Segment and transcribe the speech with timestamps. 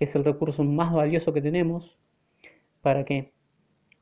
[0.00, 1.98] que es el recurso más valioso que tenemos,
[2.80, 3.34] ¿para qué?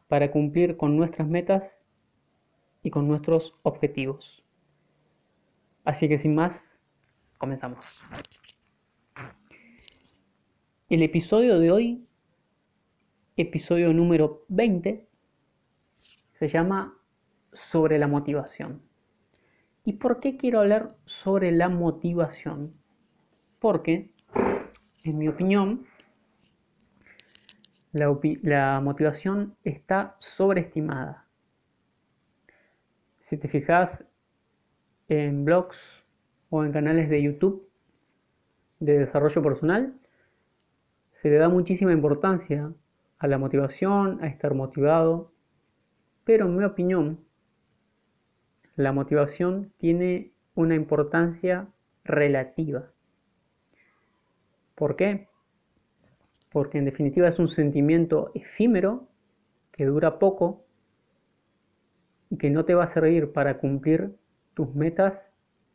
[0.07, 1.85] Para cumplir con nuestras metas
[2.85, 4.45] y con nuestros objetivos.
[5.83, 6.71] Así que sin más,
[7.37, 7.85] comenzamos.
[10.89, 12.07] El episodio de hoy,
[13.37, 15.05] episodio número 20,
[16.31, 16.97] se llama
[17.53, 18.83] Sobre la motivación.
[19.85, 22.73] ¿Y por qué quiero hablar sobre la motivación?
[23.59, 24.13] Porque,
[25.09, 25.87] en mi opinión,
[27.93, 31.25] la, motivación está sobreestimada.
[33.21, 34.05] Si te fijas
[35.09, 36.05] en blogs
[36.51, 37.69] o en canales de YouTube
[38.81, 39.95] de desarrollo personal,
[41.13, 42.73] se le da muchísima importancia
[43.19, 45.33] a la motivación, a estar motivado,
[46.25, 47.25] pero en mi opinión,
[48.77, 51.67] la motivación tiene una importancia
[52.05, 52.91] relativa.
[54.79, 55.29] ¿Por qué?
[56.53, 59.09] Porque en definitiva es un sentimiento efímero
[59.73, 60.65] que dura poco
[62.31, 64.15] y que no te va a servir para cumplir
[64.55, 65.29] tus metas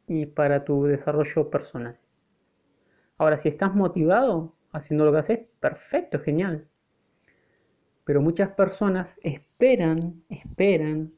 [0.08, 2.00] y para tu desarrollo personal.
[3.18, 6.70] Ahora, si estás motivado haciendo lo que haces, perfecto, genial.
[8.06, 11.12] Pero muchas personas esperan, esperan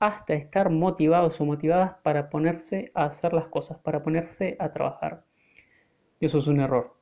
[0.00, 5.24] hasta estar motivados o motivadas para ponerse a hacer las cosas, para ponerse a trabajar.
[6.18, 6.93] Y eso es un error.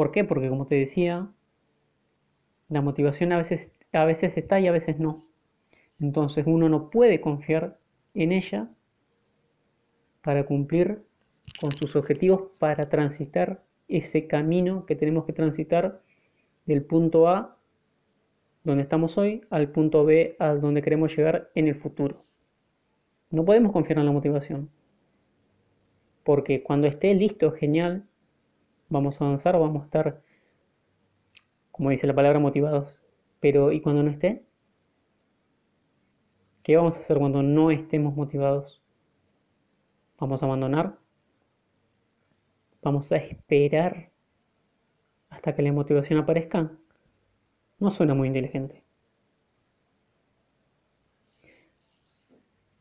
[0.00, 0.24] ¿Por qué?
[0.24, 1.28] Porque como te decía,
[2.70, 5.26] la motivación a veces, a veces está y a veces no.
[6.00, 7.76] Entonces uno no puede confiar
[8.14, 8.70] en ella
[10.22, 11.02] para cumplir
[11.60, 16.00] con sus objetivos, para transitar ese camino que tenemos que transitar
[16.64, 17.58] del punto A
[18.64, 22.24] donde estamos hoy al punto B, a donde queremos llegar en el futuro.
[23.28, 24.70] No podemos confiar en la motivación.
[26.24, 28.06] Porque cuando esté listo, genial,
[28.90, 30.22] vamos a avanzar, vamos a estar,
[31.70, 33.00] como dice la palabra, motivados.
[33.40, 34.44] Pero ¿y cuando no esté?
[36.62, 38.82] ¿Qué vamos a hacer cuando no estemos motivados?
[40.18, 40.98] ¿Vamos a abandonar?
[42.82, 44.10] ¿Vamos a esperar
[45.30, 46.70] hasta que la motivación aparezca?
[47.78, 48.84] No suena muy inteligente.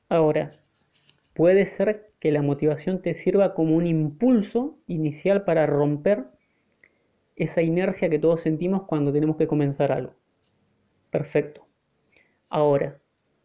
[0.10, 0.60] Ahora,
[1.34, 6.26] puede ser que la motivación te sirva como un impulso inicial para romper
[7.36, 10.14] esa inercia que todos sentimos cuando tenemos que comenzar algo.
[11.12, 11.66] Perfecto.
[12.50, 13.00] Ahora,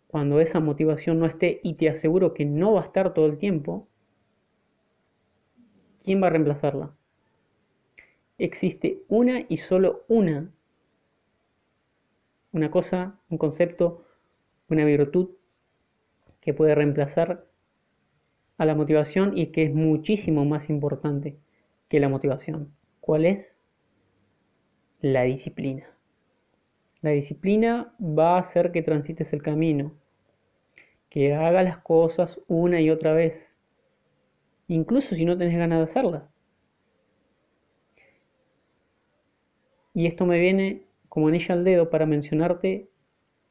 [0.09, 3.39] cuando esa motivación no esté, y te aseguro que no va a estar todo el
[3.39, 3.89] tiempo,
[6.03, 6.91] ¿quién va a reemplazarla?
[8.39, 10.51] Existe una y solo una
[12.55, 14.05] una cosa, un concepto,
[14.69, 15.31] una virtud
[16.41, 17.47] que puede reemplazar
[18.59, 21.37] a la motivación y que es muchísimo más importante
[21.89, 22.73] que la motivación.
[23.01, 23.57] ¿Cuál es?
[25.01, 25.87] La disciplina.
[27.03, 29.93] La disciplina va a hacer que transites el camino,
[31.11, 33.55] que hagas las cosas una y otra vez,
[34.69, 36.23] incluso si no tenés ganas de hacerlas.
[39.93, 42.89] Y esto me viene como anillo al dedo para mencionarte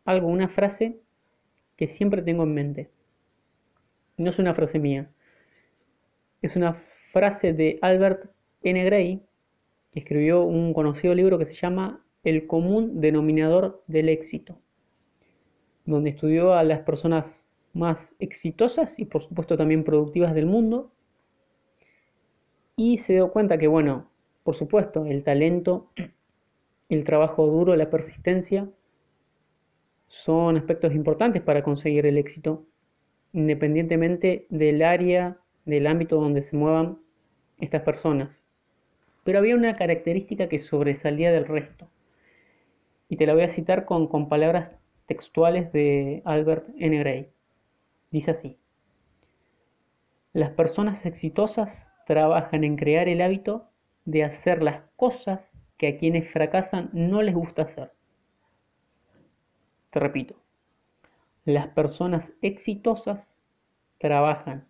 [0.03, 1.00] algo, una frase
[1.78, 2.90] que siempre tengo en mente.
[4.18, 5.09] No es una frase mía,
[6.41, 6.81] es una
[7.12, 8.31] frase de Albert
[8.63, 8.84] N.
[8.85, 9.22] Gray,
[9.91, 14.57] que escribió un conocido libro que se llama El común denominador del éxito,
[15.85, 20.91] donde estudió a las personas más exitosas y por supuesto también productivas del mundo.
[22.75, 24.09] Y se dio cuenta que, bueno,
[24.44, 25.89] por supuesto, el talento
[26.94, 28.69] el trabajo duro, la persistencia,
[30.07, 32.65] son aspectos importantes para conseguir el éxito,
[33.33, 37.00] independientemente del área, del ámbito donde se muevan
[37.59, 38.45] estas personas.
[39.24, 41.88] Pero había una característica que sobresalía del resto.
[43.09, 44.71] Y te la voy a citar con, con palabras
[45.07, 46.97] textuales de Albert N.
[47.00, 47.30] Gray.
[48.12, 48.57] Dice así.
[50.33, 53.69] Las personas exitosas trabajan en crear el hábito
[54.06, 55.41] de hacer las cosas
[55.77, 57.91] que a quienes fracasan no les gusta hacer.
[59.91, 60.36] Te repito,
[61.45, 63.40] las personas exitosas
[64.00, 64.66] trabajan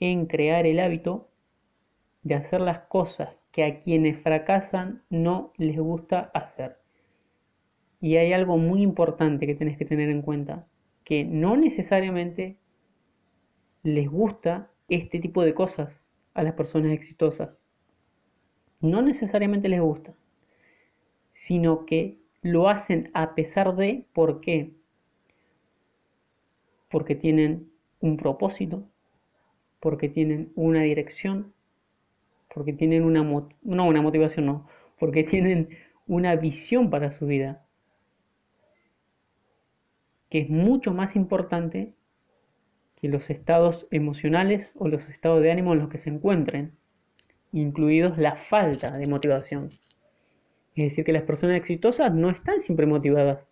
[0.00, 1.28] en crear el hábito
[2.22, 6.78] de hacer las cosas que a quienes fracasan no les gusta hacer.
[8.00, 10.66] Y hay algo muy importante que tenés que tener en cuenta,
[11.04, 12.58] que no necesariamente
[13.82, 16.00] les gusta este tipo de cosas
[16.34, 17.50] a las personas exitosas.
[18.80, 20.14] No necesariamente les gusta,
[21.32, 24.77] sino que lo hacen a pesar de, ¿por qué?
[26.88, 27.70] Porque tienen
[28.00, 28.84] un propósito,
[29.80, 31.52] porque tienen una dirección,
[32.52, 34.68] porque tienen una, no una motivación, no,
[34.98, 35.68] porque tienen
[36.06, 37.64] una visión para su vida,
[40.30, 41.94] que es mucho más importante
[42.96, 46.72] que los estados emocionales o los estados de ánimo en los que se encuentren,
[47.52, 49.78] incluidos la falta de motivación.
[50.74, 53.47] Es decir, que las personas exitosas no están siempre motivadas,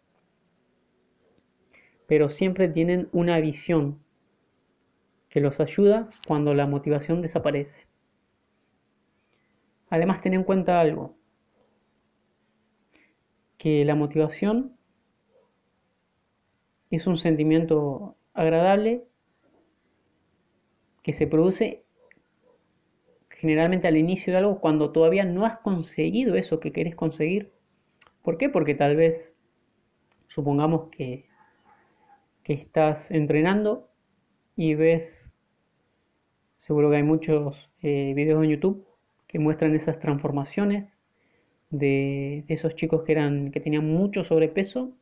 [2.07, 3.99] pero siempre tienen una visión
[5.29, 7.87] que los ayuda cuando la motivación desaparece.
[9.89, 11.17] Además, ten en cuenta algo,
[13.59, 14.77] que la motivación
[16.91, 19.05] es un sentimiento agradable
[21.03, 21.85] que se produce
[23.31, 27.53] generalmente al inicio de algo cuando todavía no has conseguido eso que querés conseguir.
[28.23, 28.49] ¿Por qué?
[28.49, 29.35] Porque tal vez,
[30.27, 31.27] supongamos que,
[32.47, 33.91] que estás entrenando
[34.55, 35.29] y ves,
[36.61, 38.87] seguro que hay muchos eh, videos en YouTube
[39.27, 40.97] que muestran esas transformaciones
[41.71, 44.93] de, esos chicos que, eran, que tenían mucho sobrepeso,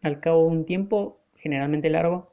[0.00, 2.32] al cabo de un tiempo, generalmente largo,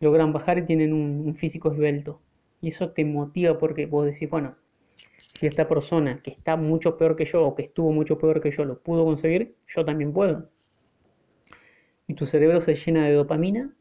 [0.00, 2.20] logran bajar y tienen un físico esbelto.
[2.60, 4.54] Y eso te motiva porque vos decís, bueno,
[5.32, 8.50] si esta persona que está mucho peor que yo o que estuvo mucho peor que
[8.50, 10.50] yo lo pudo conseguir, yo también puedo.
[12.06, 13.74] Y tu cerebro se llena de dopamina,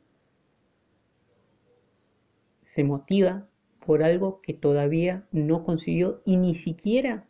[2.74, 3.48] se motiva
[3.86, 7.28] por algo que todavía no consiguió y ni siquiera,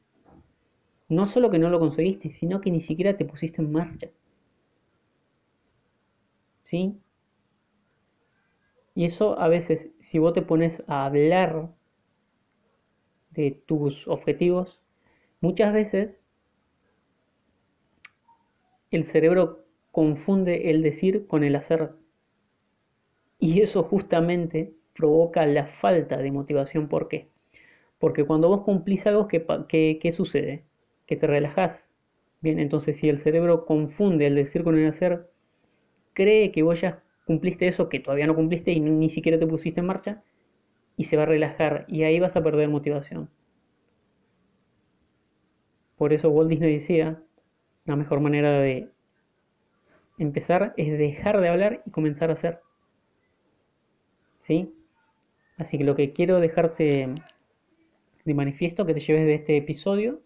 [1.09, 4.07] no solo que no lo conseguiste, sino que ni siquiera te pusiste en marcha.
[6.63, 6.97] ¿Sí?
[8.95, 11.69] Y eso a veces, si vos te pones a hablar
[13.31, 14.79] de tus objetivos,
[15.41, 16.21] muchas veces
[18.91, 21.95] el cerebro confunde el decir con el hacer.
[23.39, 26.87] Y eso justamente provoca la falta de motivación.
[26.87, 27.29] ¿Por qué?
[27.99, 30.65] Porque cuando vos cumplís algo, ¿qué, qué, sucede?
[31.07, 31.87] Que te relajás.
[32.41, 35.29] Bien, entonces si el cerebro confunde el decir con el hacer,
[36.13, 39.79] cree que vos ya cumpliste eso que todavía no cumpliste y ni siquiera te pusiste
[39.79, 40.23] en marcha
[40.97, 43.29] y se va a relajar y ahí vas a perder motivación.
[45.97, 47.21] Por eso Walt Disney decía,
[47.85, 48.89] la mejor manera de
[50.17, 52.59] empezar es dejar de hablar y comenzar a hacer.
[54.45, 54.73] ¿Sí?
[55.63, 57.15] Así que lo que quiero dejarte
[58.25, 60.21] de manifiesto que te lleves de este episodio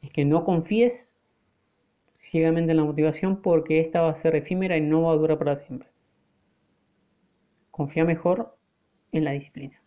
[0.00, 1.14] es que no confíes
[2.14, 5.38] ciegamente en la motivación porque esta va a ser efímera y no va a durar
[5.38, 5.90] para siempre
[7.78, 8.58] confía mejor
[9.12, 9.80] en la disciplina.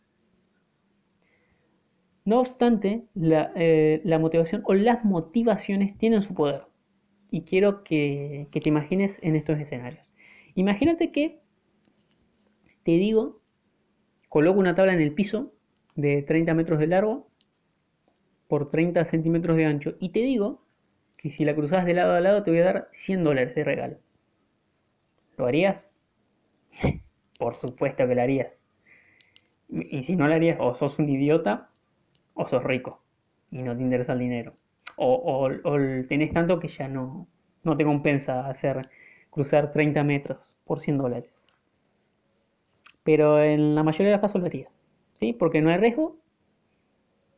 [2.23, 6.63] No obstante, eh, la, motivación o las motivaciones tienen su poder.
[7.31, 10.13] Y quiero que te imagines en estos escenarios.
[10.55, 11.41] Imagínate que
[12.83, 13.40] te digo,
[14.31, 15.51] coloco una tabla en el piso
[15.95, 17.27] de 30 metros de largo
[18.47, 20.63] por 30 centímetros de ancho y te digo
[21.17, 23.65] que si la cruzas de lado a lado te voy a dar 100 dólares de
[23.65, 23.97] regalo.
[25.37, 25.93] ¿Lo harías?
[27.39, 28.53] por supuesto que lo harías.
[29.67, 31.69] Y si no lo harías, o sos un idiota,
[32.33, 33.03] o sos rico
[33.51, 34.53] y no te interesa el dinero.
[34.95, 35.49] O,
[36.07, 37.27] tenés tanto que ya no,
[37.63, 38.89] no te compensa hacer
[39.29, 41.40] cruzar 30 metros por 100 dólares.
[43.03, 44.71] Pero en la mayoría de los casos lo harías.
[45.19, 45.33] ¿Sí?
[45.33, 46.17] Porque no hay riesgo.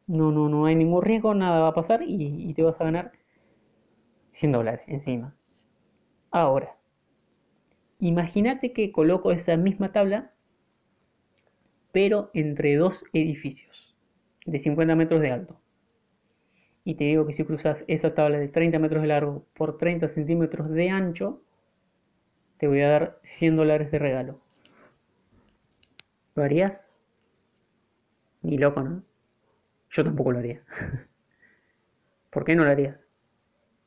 [0.07, 2.15] No, no, no hay ningún riesgo, nada va a pasar y,
[2.49, 3.11] y te vas a ganar
[4.33, 5.35] 100 dólares encima.
[6.31, 6.77] Ahora,
[8.01, 10.31] Imagínate que coloco esa misma tabla,
[11.93, 13.95] pero entre dos edificios
[14.45, 15.61] de 50 metros de alto.
[16.85, 20.07] Y te digo que si cruzas esa tabla de 30 metros de largo por 30
[20.07, 21.41] centímetros de ancho,
[22.57, 24.39] te voy a dar 100 dólares de regalo.
[26.35, 26.85] ¿Lo harías?
[28.41, 29.03] Ni loco, ¿no?
[29.91, 30.63] Yo tampoco lo haría.
[32.31, 33.05] ¿Por qué no lo harías?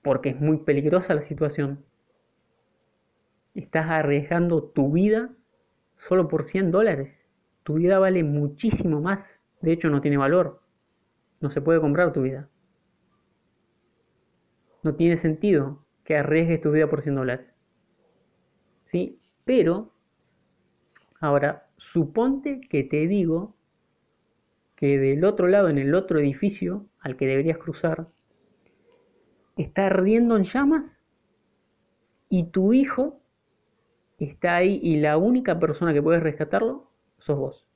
[0.03, 1.85] Porque es muy peligrosa la situación.
[3.55, 5.31] Estás arriesgando tu vida
[5.99, 7.15] solo por 100 dólares.
[7.65, 9.41] Tu vida vale muchísimo más.
[9.61, 10.63] De hecho, no tiene valor.
[11.41, 12.49] No se puede comprar tu vida.
[14.85, 17.63] No tiene sentido que arriesgues tu vida por 100 dólares.
[18.85, 19.21] ¿Sí?
[19.45, 19.93] Pero,
[21.21, 23.55] ahora, suponte que te digo
[24.77, 28.09] que del otro lado, en el otro edificio al que deberías cruzar,
[29.57, 31.01] está ardiendo en llamas
[32.29, 33.21] y tu hijo
[34.19, 37.67] está ahí y la única persona que puede rescatarlo sos vos.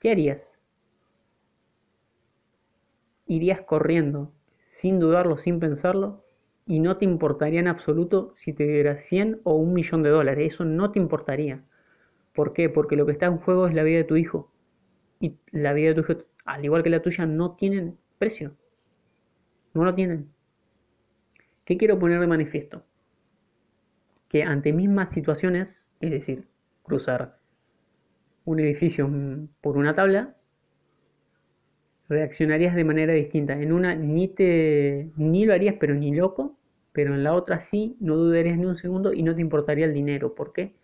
[0.00, 0.48] ¿Qué harías?
[3.26, 4.32] Irías corriendo,
[4.66, 6.24] sin dudarlo, sin pensarlo,
[6.66, 10.54] y no te importaría en absoluto si te diera 100 o un millón de dólares.
[10.54, 11.62] Eso no te importaría.
[12.38, 12.68] ¿Por qué?
[12.68, 14.48] Porque lo que está en juego es la vida de tu hijo.
[15.18, 18.54] Y la vida de tu hijo, al igual que la tuya, no tienen precio.
[19.74, 20.28] No lo tienen.
[21.64, 22.84] ¿Qué quiero poner de manifiesto?
[24.28, 26.46] Que ante mismas situaciones, es decir,
[26.84, 27.40] cruzar
[28.44, 29.10] un edificio
[29.60, 30.36] por una tabla,
[32.08, 33.60] reaccionarías de manera distinta.
[33.60, 36.56] En una ni te ni lo harías pero ni loco,
[36.92, 39.92] pero en la otra sí, no dudarías ni un segundo y no te importaría el
[39.92, 40.36] dinero.
[40.36, 40.76] ¿Por qué?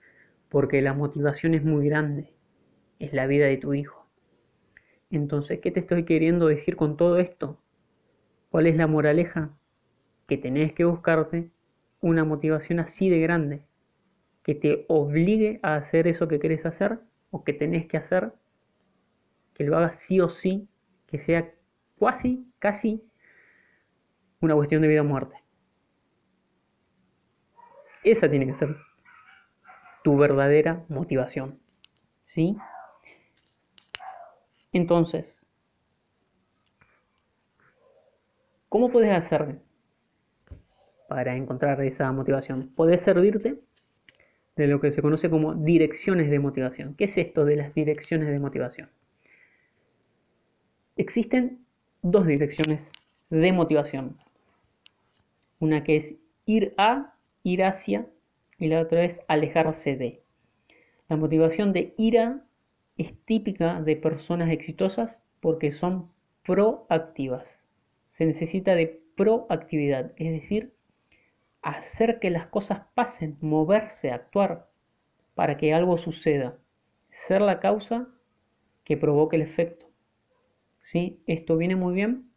[0.55, 2.33] Porque la motivación es muy grande.
[3.01, 4.07] Es la vida de tu hijo.
[5.11, 7.59] Entonces, ¿qué te estoy queriendo decir con todo esto?
[8.51, 9.51] ¿Cuál es la moraleja?
[10.29, 11.51] Que tenés que buscarte
[12.01, 13.65] una motivación así de grande,
[14.45, 17.01] que te obligue a hacer eso que querés hacer
[17.33, 18.33] o que tenés que hacer,
[19.55, 20.69] que lo hagas sí o sí,
[21.09, 21.53] que sea
[21.99, 23.03] casi, casi
[24.41, 25.35] una cuestión de vida o muerte.
[28.05, 28.77] Esa tiene que ser
[30.05, 31.59] tu verdadera motivación.
[32.27, 32.57] ¿Sí?
[34.71, 35.47] Entonces,
[38.69, 39.61] ¿cómo puedes hacer
[41.09, 42.71] para encontrar esa motivación?
[42.77, 43.63] Puedes servirte
[44.57, 46.95] de lo que se conoce como direcciones de motivación.
[46.97, 48.91] ¿Qué es esto de las direcciones de motivación?
[50.97, 51.65] Existen
[52.03, 52.93] dos direcciones
[53.31, 54.19] de motivación.
[55.61, 58.07] Una que es ir a, ir hacia,
[58.59, 60.23] y la otra es alejarse de.
[61.09, 62.45] La motivación de ir a
[62.97, 66.11] es típica de personas exitosas porque son
[66.45, 67.61] proactivas.
[68.09, 70.73] Se necesita de proactividad, es decir,
[71.63, 74.69] hacer que las cosas pasen, moverse, actuar
[75.35, 76.57] para que algo suceda,
[77.11, 78.09] ser la causa
[78.85, 79.87] que provoque el efecto.
[80.83, 81.23] ¿Sí?
[81.27, 82.31] Esto viene muy bien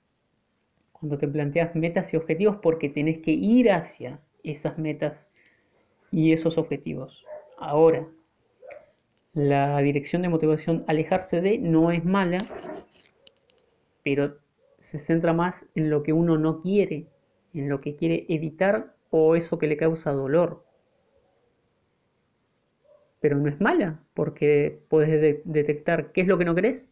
[0.94, 5.27] cuando te planteas metas y objetivos porque tenés que ir hacia esas metas
[6.18, 7.24] y esos objetivos.
[7.60, 8.08] Ahora,
[9.36, 12.40] la dirección de motivación alejarse de no es mala,
[14.04, 14.40] pero
[14.80, 17.06] se centra más en lo que uno no quiere,
[17.54, 20.66] en lo que quiere evitar o eso que le causa dolor.
[23.20, 26.92] Pero no es mala, porque puedes detectar qué es lo que no querés,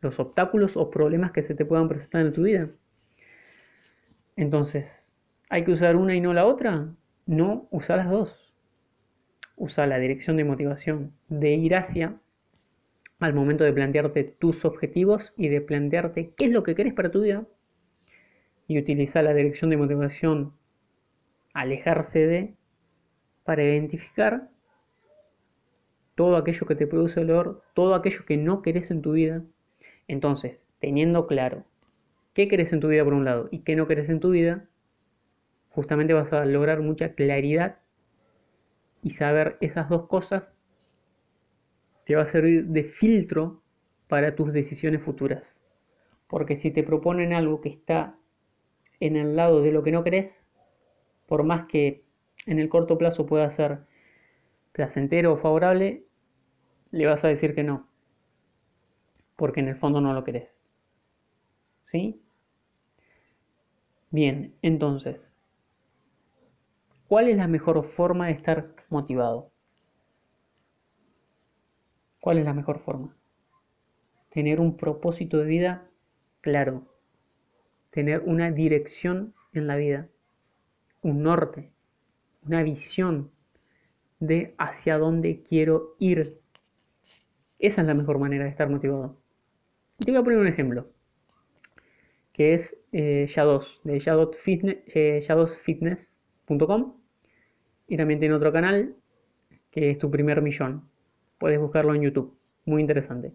[0.00, 2.70] los obstáculos o problemas que se te puedan presentar en tu vida.
[4.36, 5.12] Entonces,
[5.48, 6.94] ¿hay que usar una y no la otra?
[7.30, 8.34] No, usa las dos.
[9.54, 12.16] Usa la dirección de motivación de ir hacia
[13.20, 17.12] al momento de plantearte tus objetivos y de plantearte qué es lo que querés para
[17.12, 17.46] tu vida.
[18.66, 20.54] Y utiliza la dirección de motivación
[21.54, 22.54] alejarse de,
[23.44, 24.48] para identificar
[26.16, 29.44] todo aquello que te produce dolor, todo aquello que no querés en tu vida.
[30.08, 31.64] Entonces, teniendo claro
[32.34, 34.68] qué querés en tu vida por un lado y qué no querés en tu vida,
[35.70, 37.78] justamente vas a lograr mucha claridad
[39.02, 40.44] y saber esas dos cosas
[42.04, 43.62] te va a servir de filtro
[44.08, 45.44] para tus decisiones futuras.
[46.28, 48.16] Porque si te proponen algo que está
[49.00, 50.46] en el lado de lo que no querés,
[51.26, 52.04] por más que
[52.46, 53.80] en el corto plazo pueda ser
[54.72, 56.04] placentero o favorable,
[56.92, 57.88] le vas a decir que no,
[59.34, 60.68] porque en el fondo no lo querés.
[61.84, 62.20] ¿Sí?
[64.10, 65.39] Bien, entonces,
[67.10, 69.50] ¿cuál es la mejor forma de estar motivado?
[72.20, 73.16] ¿Cuál es la mejor forma?
[74.28, 75.88] Tener un propósito de vida
[76.40, 76.86] claro,
[77.90, 80.08] tener una dirección en la vida
[81.02, 81.72] un norte,
[82.46, 83.32] una visión
[84.20, 86.38] de hacia dónde quiero ir.
[87.58, 89.16] Esa es la mejor manera de estar motivado.
[89.98, 90.86] Te voy a poner un ejemplo,
[92.32, 93.96] que es eh, Shadows, de.
[94.94, 95.20] Eh,
[97.90, 98.94] y también tiene otro canal,
[99.72, 100.88] que es tu primer millón.
[101.38, 103.32] Puedes buscarlo en YouTube, muy interesante.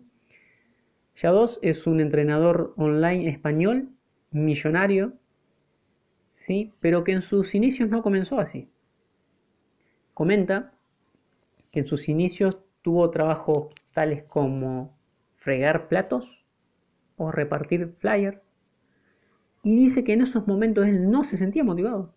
[1.15, 3.89] Shadows es un entrenador online español,
[4.31, 5.13] millonario,
[6.79, 8.69] pero que en sus inicios no comenzó así.
[10.13, 10.71] Comenta
[11.71, 14.95] que en sus inicios tuvo trabajos tales como
[15.35, 16.45] fregar platos
[17.17, 18.53] o repartir flyers
[19.63, 22.13] y dice que en esos momentos él no se sentía motivado.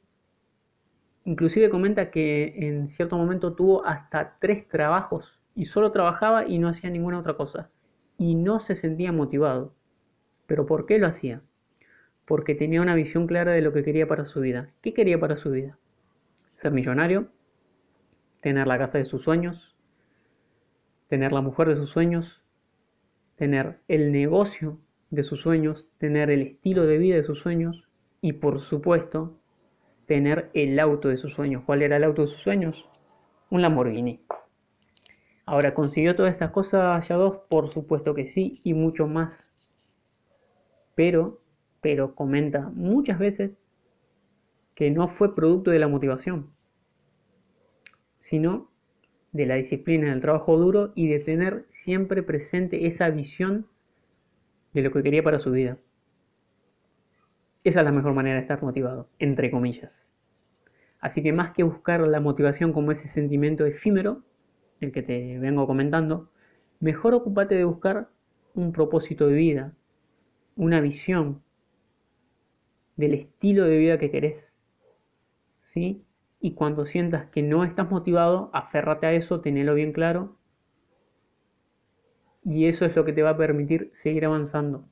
[1.28, 6.68] Inclusive comenta que en cierto momento tuvo hasta tres trabajos y solo trabajaba y no
[6.68, 7.70] hacía ninguna otra cosa.
[8.16, 9.74] Y no se sentía motivado.
[10.46, 11.42] ¿Pero por qué lo hacía?
[12.28, 14.68] porque tenía una visión clara de lo que quería para su vida.
[14.82, 15.78] ¿Qué quería para su vida?
[16.56, 17.28] Ser millonario,
[18.42, 19.74] tener la casa de sus sueños,
[21.08, 22.42] tener la mujer de sus sueños,
[23.36, 27.88] tener el negocio de sus sueños, tener el estilo de vida de sus sueños
[28.20, 29.37] y por supuesto
[30.08, 31.62] tener el auto de sus sueños.
[31.64, 32.88] ¿Cuál era el auto de sus sueños?
[33.50, 34.20] Un Lamborghini.
[35.44, 37.38] Ahora, ¿consiguió todas estas cosas dos?
[37.48, 39.54] Por supuesto que sí y mucho más.
[40.94, 41.40] Pero,
[41.80, 43.60] pero comenta muchas veces
[44.74, 46.50] que no fue producto de la motivación,
[48.18, 48.70] sino
[49.32, 53.66] de la disciplina, del trabajo duro y de tener siempre presente esa visión
[54.72, 55.78] de lo que quería para su vida.
[57.68, 60.08] Esa es la mejor manera de estar motivado, entre comillas.
[61.00, 64.22] Así que más que buscar la motivación como ese sentimiento efímero,
[64.80, 66.30] el que te vengo comentando,
[66.80, 68.08] mejor ocupate de buscar
[68.54, 69.74] un propósito de vida,
[70.56, 71.42] una visión
[72.96, 74.54] del estilo de vida que querés.
[75.60, 76.02] ¿Sí?
[76.40, 80.38] Y cuando sientas que no estás motivado, aférrate a eso, tenelo bien claro.
[82.46, 84.88] Y eso es lo que te va a permitir seguir avanzando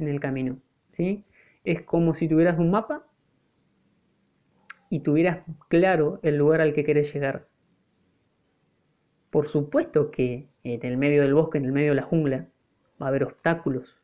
[0.00, 0.58] en el camino.
[0.90, 1.24] ¿sí?
[1.64, 3.06] Es como si tuvieras un mapa
[4.90, 7.48] y tuvieras claro el lugar al que querés llegar.
[9.30, 12.48] Por supuesto que en el medio del bosque, en el medio de la jungla,
[13.02, 13.96] va a haber obstáculos,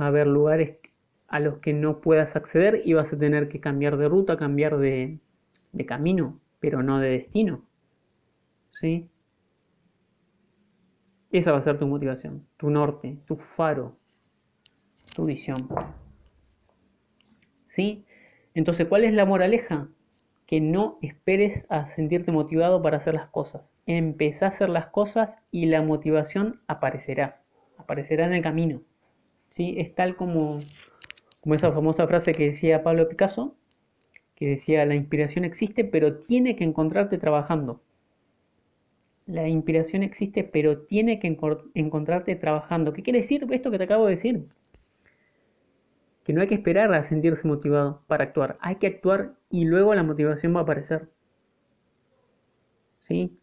[0.00, 0.78] va a haber lugares
[1.28, 4.78] a los que no puedas acceder y vas a tener que cambiar de ruta, cambiar
[4.78, 5.20] de,
[5.72, 7.62] de camino, pero no de destino.
[8.72, 9.08] ¿Sí?
[11.30, 13.96] Esa va a ser tu motivación, tu norte, tu faro,
[15.14, 15.68] tu visión.
[17.70, 18.04] ¿Sí?
[18.54, 19.88] Entonces, ¿cuál es la moraleja?
[20.46, 23.62] Que no esperes a sentirte motivado para hacer las cosas.
[23.86, 27.42] Empezá a hacer las cosas y la motivación aparecerá.
[27.78, 28.82] Aparecerá en el camino.
[29.50, 29.76] ¿Sí?
[29.78, 30.60] Es tal como,
[31.40, 33.54] como esa famosa frase que decía Pablo Picasso,
[34.34, 37.82] que decía, la inspiración existe, pero tiene que encontrarte trabajando.
[39.26, 41.36] La inspiración existe, pero tiene que
[41.74, 42.92] encontrarte trabajando.
[42.92, 44.48] ¿Qué quiere decir esto que te acabo de decir?
[46.30, 48.56] Que no hay que esperar a sentirse motivado para actuar.
[48.60, 51.08] Hay que actuar y luego la motivación va a aparecer.
[53.00, 53.36] ¿Sí?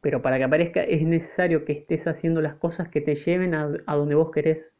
[0.00, 3.68] Pero para que aparezca es necesario que estés haciendo las cosas que te lleven a,
[3.84, 4.72] a donde vos querés.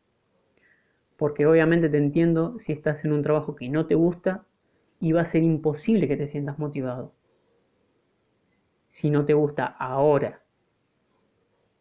[1.16, 4.46] Porque obviamente te entiendo si estás en un trabajo que no te gusta
[5.00, 7.12] y va a ser imposible que te sientas motivado.
[8.86, 10.40] Si no te gusta ahora,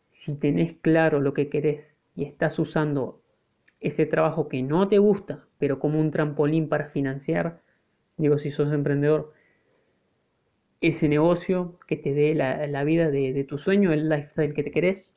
[0.10, 3.19] si tenés claro lo que querés y estás usando
[3.80, 7.62] ese trabajo que no te gusta, pero como un trampolín para financiar,
[8.18, 9.34] digo, si sos emprendedor,
[10.82, 15.12] ese negocio que te dé la, vida de, tu sueño, el lifestyle que te querés,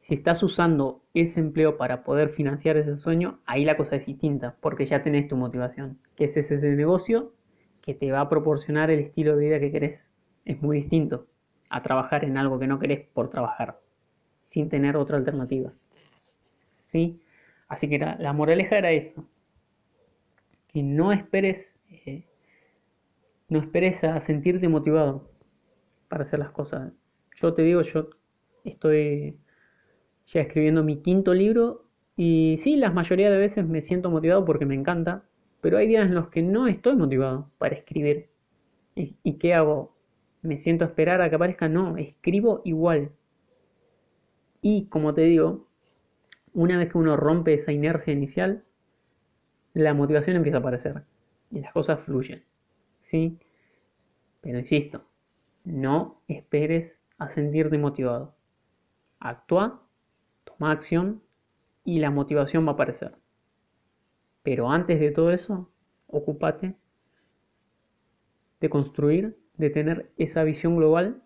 [0.00, 4.56] si estás usando ese empleo para poder financiar ese sueño, ahí la cosa es distinta,
[4.60, 7.34] porque ya tenés tu motivación, que es ese negocio
[7.82, 10.00] que te va a proporcionar el estilo de vida que querés.
[10.44, 11.26] Es muy distinto
[11.68, 13.78] a trabajar en algo que no querés por trabajar,
[14.42, 15.72] sin tener otra alternativa.
[16.84, 17.20] ¿Sí?
[17.70, 19.24] Así que la, moraleja era eso,
[20.66, 22.24] que no esperes, eh,
[23.48, 25.30] no esperes a sentirte motivado
[26.08, 26.92] para hacer las cosas.
[27.36, 28.10] Yo te digo, yo
[28.64, 29.38] estoy
[30.26, 34.66] ya escribiendo mi quinto libro y sí, la mayoría de veces me siento motivado porque
[34.66, 35.22] me encanta,
[35.60, 38.30] pero hay días en los que no estoy motivado para escribir.
[38.96, 39.94] ¿Y, qué hago?
[40.42, 41.68] ¿Me siento a esperar a que aparezca?
[41.68, 43.12] No, escribo igual.
[44.60, 45.69] Y como te digo,
[46.52, 48.64] una vez que uno rompe esa inercia inicial,
[49.74, 51.02] la motivación empieza a aparecer
[51.50, 52.44] y las cosas fluyen.
[53.00, 53.38] ¿Sí?
[54.40, 55.04] Pero insisto,
[55.64, 58.34] no esperes a sentirte motivado.
[59.18, 59.82] Actúa
[60.44, 61.22] toma acción
[61.84, 63.16] y la motivación va a aparecer.
[64.42, 65.70] Pero antes de todo eso,
[66.06, 66.74] ocúpate
[68.60, 71.22] de construir, de tener esa visión global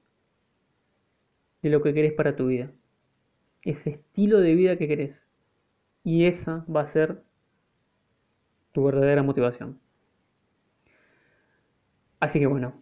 [1.63, 2.71] de lo que querés para tu vida.
[3.65, 5.27] Ese estilo de vida que querés.
[6.03, 7.23] Y esa va a ser
[8.73, 9.81] tu verdadera motivación.
[12.21, 12.75] Así que bueno,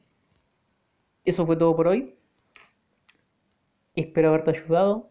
[1.25, 2.17] eso fue todo por hoy.
[3.95, 5.11] Espero haberte ayudado.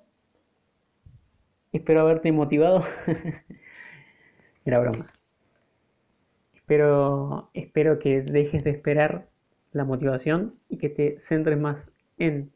[1.71, 2.83] Espero haberte motivado.
[4.65, 5.13] Era broma.
[6.53, 9.29] Espero, espero que dejes de esperar
[9.71, 12.51] la motivación y que te centres más en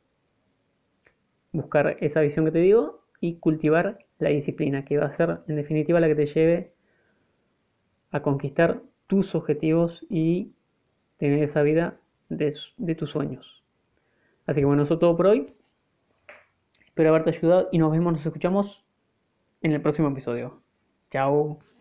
[1.54, 5.56] buscar esa visión que te digo y cultivar la disciplina, que va a ser en
[5.56, 6.74] definitiva la que te lleve
[8.12, 10.52] a conquistar tus objetivos y
[11.18, 11.98] tener esa vida
[12.30, 13.64] de, de tus sueños.
[14.46, 15.54] Así que bueno, eso es todo por hoy.
[16.86, 18.86] Espero haberte ayudado y nos vemos, nos escuchamos
[19.62, 20.62] en el próximo episodio.
[21.10, 21.75] Chao.